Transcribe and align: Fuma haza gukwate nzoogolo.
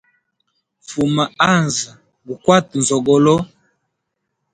Fuma 0.87 1.23
haza 1.45 1.91
gukwate 2.27 2.73
nzoogolo. 2.81 3.35